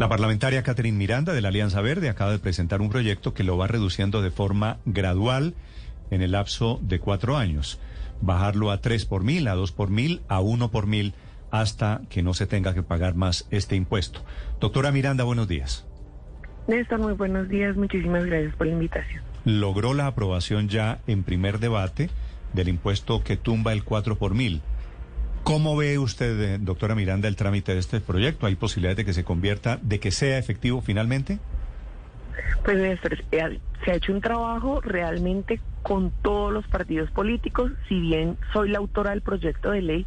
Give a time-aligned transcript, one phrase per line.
[0.00, 3.58] La parlamentaria Catherine Miranda de la Alianza Verde acaba de presentar un proyecto que lo
[3.58, 5.52] va reduciendo de forma gradual
[6.10, 7.78] en el lapso de cuatro años.
[8.22, 11.12] Bajarlo a tres por mil, a dos por mil, a uno por mil,
[11.50, 14.24] hasta que no se tenga que pagar más este impuesto.
[14.58, 15.86] Doctora Miranda, buenos días.
[16.66, 17.76] Néstor, muy buenos días.
[17.76, 19.22] Muchísimas gracias por la invitación.
[19.44, 22.08] Logró la aprobación ya en primer debate
[22.54, 24.62] del impuesto que tumba el cuatro por mil.
[25.44, 28.46] ¿Cómo ve usted, eh, doctora Miranda, el trámite de este proyecto?
[28.46, 31.38] ¿Hay posibilidad de que se convierta, de que sea efectivo finalmente?
[32.64, 37.72] Pues Néstor, eh, se ha hecho un trabajo realmente con todos los partidos políticos.
[37.88, 40.06] Si bien soy la autora del proyecto de ley,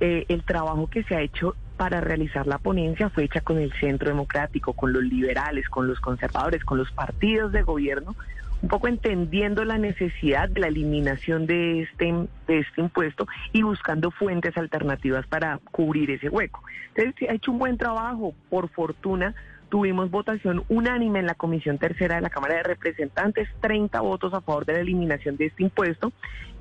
[0.00, 3.72] eh, el trabajo que se ha hecho para realizar la ponencia fue hecha con el
[3.80, 8.14] Centro Democrático, con los liberales, con los conservadores, con los partidos de gobierno,
[8.62, 12.14] un poco entendiendo la necesidad de la eliminación de este,
[12.46, 16.62] este impuesto y buscando fuentes alternativas para cubrir ese hueco.
[16.94, 18.34] Entonces, se ha hecho un buen trabajo.
[18.48, 19.34] Por fortuna,
[19.68, 24.40] tuvimos votación unánime en la Comisión Tercera de la Cámara de Representantes, 30 votos a
[24.40, 26.12] favor de la eliminación de este impuesto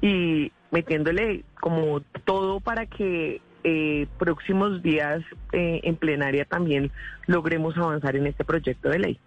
[0.01, 6.89] y metiéndole como todo para que eh, próximos días eh, en plenaria también
[7.27, 9.19] logremos avanzar en este proyecto de ley.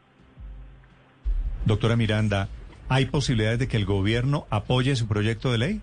[1.64, 2.48] Doctora Miranda,
[2.88, 5.82] ¿Hay posibilidades de que el gobierno apoye su proyecto de ley?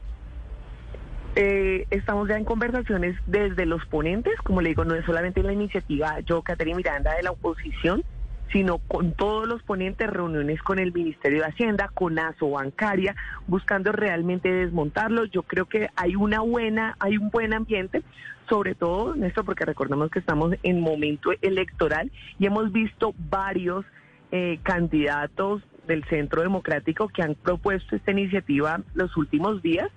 [1.36, 5.54] Eh, estamos ya en conversaciones desde los ponentes, como le digo, no es solamente la
[5.54, 8.04] iniciativa yo, Caterina Miranda, de la oposición,
[8.52, 13.16] sino con todos los ponentes, reuniones con el Ministerio de Hacienda, con ASO Bancaria,
[13.48, 15.24] buscando realmente desmontarlo.
[15.26, 18.04] Yo creo que hay una buena, hay un buen ambiente,
[18.50, 23.86] sobre todo, esto porque recordemos que estamos en momento electoral y hemos visto varios
[24.34, 29.90] eh, candidatos del Centro Democrático que han propuesto esta iniciativa los últimos días.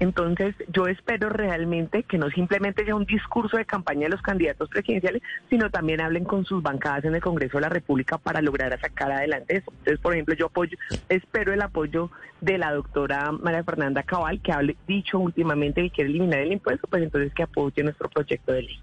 [0.00, 4.70] Entonces, yo espero realmente que no simplemente sea un discurso de campaña de los candidatos
[4.70, 8.78] presidenciales, sino también hablen con sus bancadas en el Congreso de la República para lograr
[8.80, 9.70] sacar adelante eso.
[9.70, 10.78] Entonces, por ejemplo, yo apoyo,
[11.10, 16.08] espero el apoyo de la doctora María Fernanda Cabal, que ha dicho últimamente que quiere
[16.08, 18.80] eliminar el impuesto, pues entonces que apoye nuestro proyecto de ley.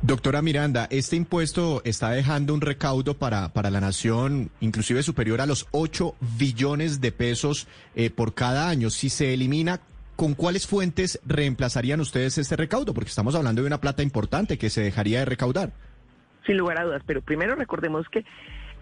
[0.00, 5.46] Doctora Miranda, este impuesto está dejando un recaudo para, para la nación inclusive superior a
[5.46, 7.66] los 8 billones de pesos
[7.96, 8.90] eh, por cada año.
[8.90, 9.80] Si se elimina,
[10.14, 12.94] ¿con cuáles fuentes reemplazarían ustedes este recaudo?
[12.94, 15.72] Porque estamos hablando de una plata importante que se dejaría de recaudar.
[16.46, 18.24] Sin lugar a dudas, pero primero recordemos que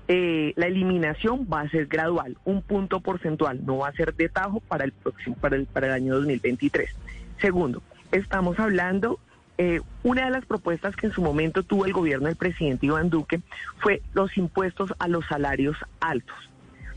[0.08, 4.28] eh, la eliminación va a ser gradual, un punto porcentual, no va a ser de
[4.28, 6.94] tajo para el próximo, para el, para el año 2023.
[7.40, 7.82] Segundo,
[8.12, 9.18] estamos hablando
[9.58, 13.08] eh, una de las propuestas que en su momento tuvo el gobierno del presidente Iván
[13.08, 13.40] Duque
[13.78, 16.36] fue los impuestos a los salarios altos.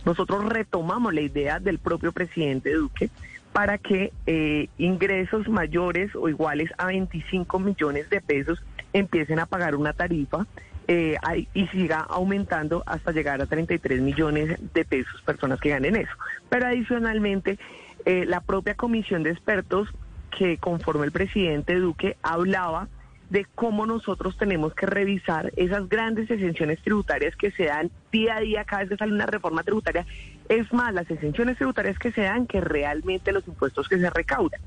[0.06, 3.10] Nosotros retomamos la idea del propio presidente Duque
[3.54, 9.76] para que eh, ingresos mayores o iguales a 25 millones de pesos empiecen a pagar
[9.76, 10.46] una tarifa
[10.88, 11.18] eh,
[11.54, 16.14] y siga aumentando hasta llegar a 33 millones de pesos personas que ganen eso.
[16.50, 17.58] Pero adicionalmente,
[18.06, 19.90] la propia comisión de expertos
[20.38, 22.88] que conforme el presidente Duque hablaba
[23.30, 28.40] de cómo nosotros tenemos que revisar esas grandes exenciones tributarias que se dan día a
[28.40, 30.06] día cada vez que sale una reforma tributaria.
[30.48, 34.60] Es más, las exenciones tributarias que se dan que realmente los impuestos que se recaudan.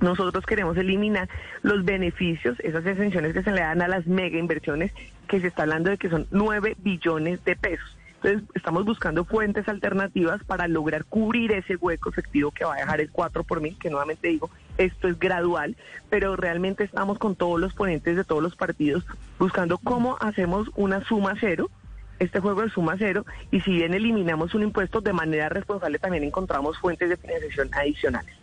[0.00, 1.28] Nosotros queremos eliminar
[1.62, 4.92] los beneficios, esas exenciones que se le dan a las mega inversiones,
[5.28, 7.96] que se está hablando de que son 9 billones de pesos.
[8.22, 13.00] Entonces, estamos buscando fuentes alternativas para lograr cubrir ese hueco efectivo que va a dejar
[13.00, 15.76] el 4 por mil, que nuevamente digo, esto es gradual,
[16.08, 19.04] pero realmente estamos con todos los ponentes de todos los partidos
[19.38, 21.70] buscando cómo hacemos una suma cero
[22.18, 26.24] este juego de suma cero y si bien eliminamos un impuesto de manera responsable también
[26.24, 28.34] encontramos fuentes de financiación adicionales.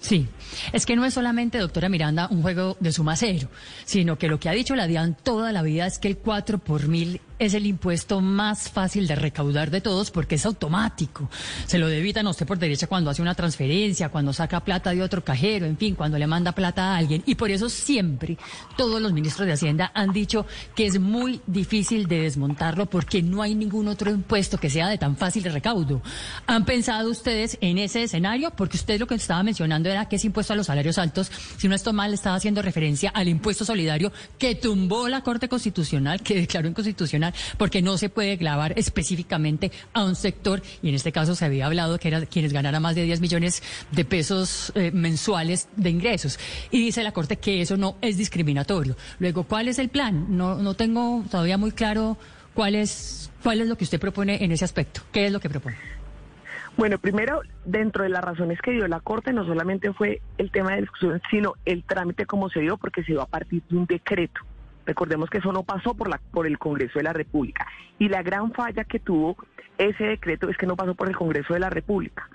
[0.00, 0.28] Sí,
[0.72, 3.48] es que no es solamente, doctora Miranda, un juego de suma cero,
[3.86, 6.58] sino que lo que ha dicho la DIAN toda la vida es que el 4
[6.58, 11.28] por mil es el impuesto más fácil de recaudar de todos porque es automático.
[11.66, 15.02] Se lo debitan a usted por derecha cuando hace una transferencia, cuando saca plata de
[15.02, 17.22] otro cajero, en fin, cuando le manda plata a alguien.
[17.26, 18.38] Y por eso siempre
[18.76, 23.42] todos los ministros de Hacienda han dicho que es muy difícil de desmontarlo porque no
[23.42, 26.02] hay ningún otro impuesto que sea de tan fácil de recaudo.
[26.46, 28.50] ¿Han pensado ustedes en ese escenario?
[28.50, 31.30] Porque usted lo que estaba mencionando era que es impuesto a los salarios altos.
[31.56, 36.22] Si no estoy mal, estaba haciendo referencia al impuesto solidario que tumbó la Corte Constitucional,
[36.22, 37.23] que declaró inconstitucional
[37.56, 41.66] porque no se puede clavar específicamente a un sector, y en este caso se había
[41.66, 46.38] hablado que era quienes ganaran más de 10 millones de pesos eh, mensuales de ingresos.
[46.70, 48.96] Y dice la Corte que eso no es discriminatorio.
[49.18, 50.36] Luego, ¿cuál es el plan?
[50.36, 52.16] No, no tengo todavía muy claro
[52.54, 55.02] cuál es, cuál es lo que usted propone en ese aspecto.
[55.12, 55.76] ¿Qué es lo que propone?
[56.76, 60.72] Bueno, primero, dentro de las razones que dio la Corte, no solamente fue el tema
[60.72, 63.86] de discusión, sino el trámite como se dio, porque se dio a partir de un
[63.86, 64.40] decreto
[64.86, 67.66] Recordemos que eso no pasó por, la, por el Congreso de la República.
[67.98, 69.36] Y la gran falla que tuvo
[69.78, 72.28] ese decreto es que no pasó por el Congreso de la República.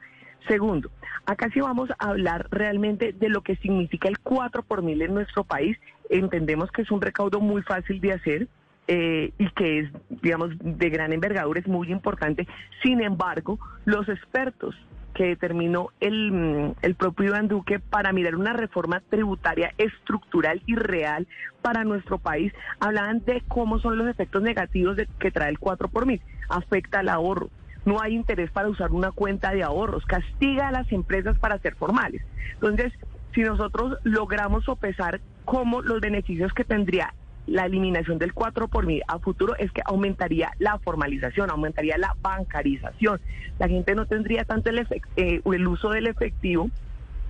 [0.48, 0.90] Segundo,
[1.26, 5.14] acá sí vamos a hablar realmente de lo que significa el 4 por mil en
[5.14, 5.78] nuestro país.
[6.10, 8.48] Entendemos que es un recaudo muy fácil de hacer,
[8.92, 12.48] eh, y que es, digamos, de gran envergadura, es muy importante.
[12.82, 14.76] Sin embargo, los expertos
[15.20, 20.78] que determinó el, mm, el propio Iván Duque para mirar una reforma tributaria estructural y
[20.78, 21.28] real
[21.62, 25.90] para nuestro país, hablaban de cómo son los efectos negativos de, que trae el 4
[25.90, 26.22] por mil.
[26.48, 27.50] Afecta al ahorro,
[27.84, 31.76] no hay interés para usar una cuenta de ahorros, castiga a las empresas para ser
[31.76, 32.22] formales.
[32.54, 32.94] Entonces,
[33.36, 37.14] si nosotros logramos sopesar cómo los beneficios que tendría
[37.50, 42.16] la eliminación del 4 por mil a futuro es que aumentaría la formalización, aumentaría la
[42.22, 43.20] bancarización.
[43.58, 44.86] La gente no tendría tanto el,
[45.16, 46.70] eh, el uso del efectivo.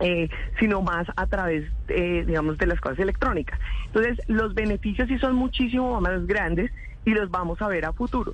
[0.02, 0.30] Eh,
[0.62, 3.60] sino más a través, eh, digamos, de las cosas electrónicas.
[3.88, 6.72] Entonces, los beneficios sí son muchísimo más grandes
[7.04, 8.32] y los vamos a ver a futuro.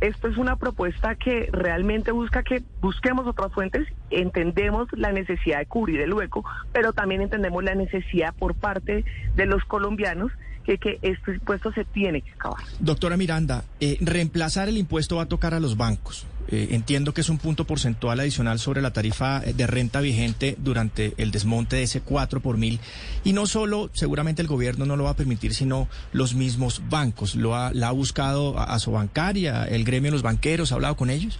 [0.00, 5.66] Esto es una propuesta que realmente busca que busquemos otras fuentes, entendemos la necesidad de
[5.66, 10.30] cubrir el hueco, pero también entendemos la necesidad por parte de los colombianos
[10.76, 12.62] que, este impuesto se tiene que acabar.
[12.80, 16.26] Doctora Miranda, eh, reemplazar el impuesto va a tocar a los bancos.
[16.50, 21.12] Eh, entiendo que es un punto porcentual adicional sobre la tarifa de renta vigente durante
[21.18, 22.80] el desmonte de ese 4 por mil.
[23.22, 27.34] Y no solo, seguramente el gobierno no lo va a permitir, sino los mismos bancos.
[27.34, 30.96] ¿Lo ha, la ha buscado a, su bancaria, el gremio de los banqueros, ha hablado
[30.96, 31.38] con ellos?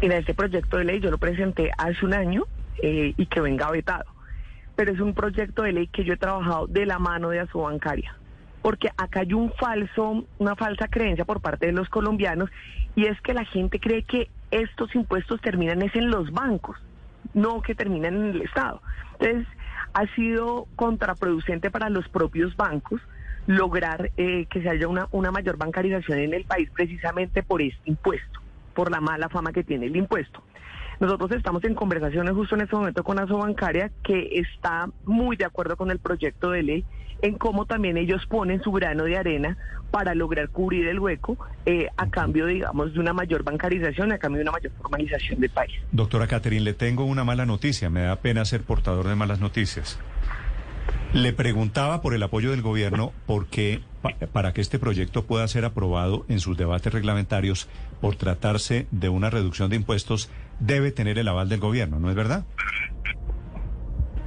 [0.00, 2.44] En este proyecto de ley yo lo presenté hace un año
[2.82, 4.15] eh, y que venga vetado
[4.76, 8.14] pero es un proyecto de ley que yo he trabajado de la mano de Bancaria,
[8.62, 12.50] porque acá hay un falso, una falsa creencia por parte de los colombianos
[12.94, 16.76] y es que la gente cree que estos impuestos terminan es en los bancos,
[17.34, 18.80] no que terminan en el Estado.
[19.18, 19.48] Entonces,
[19.94, 23.00] ha sido contraproducente para los propios bancos
[23.46, 28.40] lograr eh, que se haya una mayor bancarización en el país precisamente por este impuesto,
[28.74, 30.42] por la mala fama que tiene el impuesto.
[31.00, 35.44] Nosotros estamos en conversaciones justo en este momento con Aso Bancaria que está muy de
[35.44, 36.84] acuerdo con el proyecto de ley
[37.22, 39.56] en cómo también ellos ponen su grano de arena
[39.90, 44.38] para lograr cubrir el hueco eh, a cambio, digamos, de una mayor bancarización, a cambio
[44.38, 45.72] de una mayor formalización del país.
[45.92, 47.88] Doctora Catherine, le tengo una mala noticia.
[47.88, 49.98] Me da pena ser portador de malas noticias.
[51.16, 53.80] Le preguntaba por el apoyo del gobierno porque
[54.34, 57.70] para que este proyecto pueda ser aprobado en sus debates reglamentarios
[58.02, 60.30] por tratarse de una reducción de impuestos
[60.60, 62.44] debe tener el aval del gobierno, ¿no es verdad?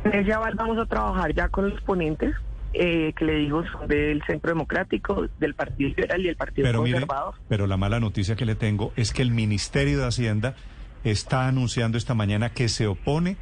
[0.03, 2.33] En ese aval vamos a trabajar ya con los ponentes,
[2.73, 6.79] eh, que le digo son del Centro Democrático, del Partido Liberal y el Partido pero
[6.79, 7.35] Conservador.
[7.47, 10.55] pero la mala noticia que le tengo es que el Ministerio de Hacienda
[11.03, 13.37] está anunciando esta mañana que se opone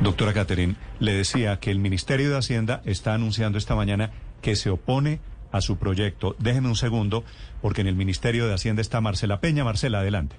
[0.00, 4.10] Doctora Catherine, le decía que el Ministerio de Hacienda está anunciando esta mañana
[4.40, 5.20] que se opone
[5.52, 6.34] a su proyecto.
[6.38, 7.22] Déjeme un segundo,
[7.60, 9.62] porque en el Ministerio de Hacienda está Marcela Peña.
[9.62, 10.36] Marcela, adelante.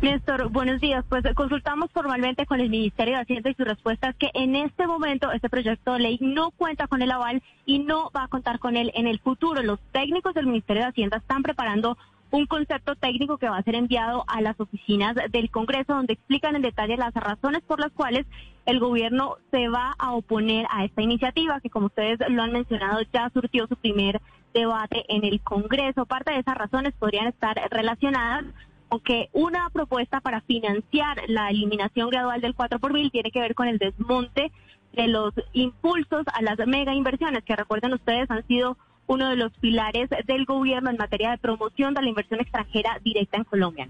[0.00, 1.04] Néstor, buenos días.
[1.06, 4.86] Pues consultamos formalmente con el Ministerio de Hacienda y su respuesta es que en este
[4.86, 8.58] momento este proyecto de ley no cuenta con el aval y no va a contar
[8.58, 9.62] con él en el futuro.
[9.62, 11.98] Los técnicos del Ministerio de Hacienda están preparando
[12.30, 16.56] un concepto técnico que va a ser enviado a las oficinas del Congreso donde explican
[16.56, 18.26] en detalle las razones por las cuales
[18.66, 23.00] el gobierno se va a oponer a esta iniciativa que como ustedes lo han mencionado
[23.12, 24.20] ya surtió su primer
[24.52, 26.06] debate en el Congreso.
[26.06, 28.44] Parte de esas razones podrían estar relacionadas
[28.88, 33.40] con que una propuesta para financiar la eliminación gradual del 4 por mil tiene que
[33.40, 34.50] ver con el desmonte
[34.92, 39.52] de los impulsos a las mega inversiones que recuerden ustedes han sido uno de los
[39.52, 43.88] pilares del gobierno en materia de promoción de la inversión extranjera directa en Colombia.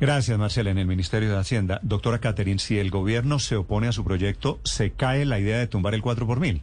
[0.00, 0.70] Gracias, Marcela.
[0.70, 4.58] En el Ministerio de Hacienda, doctora Catherine, si el gobierno se opone a su proyecto,
[4.64, 6.62] ¿se cae la idea de tumbar el 4 por mil?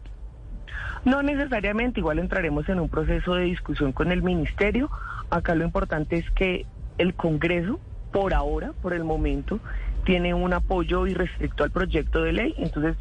[1.05, 4.91] No necesariamente, igual entraremos en un proceso de discusión con el Ministerio.
[5.29, 6.65] Acá lo importante es que
[6.97, 7.79] el Congreso,
[8.11, 9.59] por ahora, por el momento,
[10.05, 12.53] tiene un apoyo irrestricto al proyecto de ley.
[12.57, 12.97] Entonces,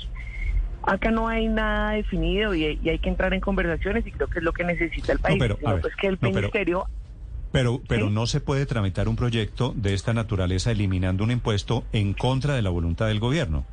[0.82, 4.44] Acá no hay nada definido y, hay que entrar en conversaciones y creo que es
[4.44, 5.38] lo que necesita el país.
[5.38, 6.86] pero, pues que el ministerio...
[7.52, 12.14] Pero, pero no se puede tramitar un proyecto de esta naturaleza eliminando un impuesto en
[12.14, 13.66] contra de la voluntad del gobierno.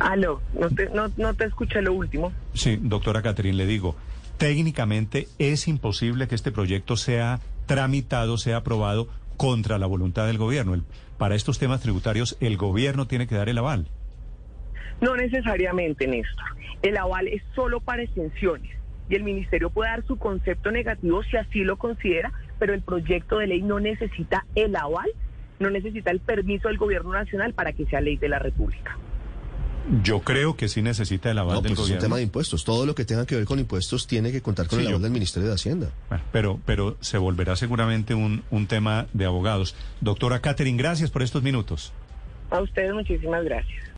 [0.00, 2.32] Aló, no te, no, no te escuché lo último.
[2.54, 3.94] Sí, doctora Catherine, le digo,
[4.38, 9.08] técnicamente es imposible que este proyecto sea tramitado, sea aprobado
[9.42, 10.80] contra la voluntad del gobierno.
[11.18, 13.88] para estos temas tributarios, el gobierno tiene que dar el aval.
[15.00, 16.46] No necesariamente, Néstor.
[16.80, 18.70] El aval es solo para extensiones
[19.08, 23.38] y el ministerio puede dar su concepto negativo si así lo considera, pero el proyecto
[23.38, 25.10] de ley no necesita el aval
[25.58, 28.96] no necesita el permiso del gobierno nacional para que sea ley de la República.
[30.02, 32.02] Yo creo que sí necesita el aval No, del pues es un gobierno.
[32.04, 32.64] tema de impuestos.
[32.64, 35.00] Todo lo que tenga que ver con impuestos tiene que contar con Sí, el aval
[35.00, 35.90] yo- del Ministerio de Hacienda.
[36.08, 39.74] Bueno, pero, pero se volverá seguramente un, un tema de abogados.
[40.00, 41.92] Doctora Catherine, gracias por estos minutos.
[42.50, 43.92] A ustedes muchísimas gracias.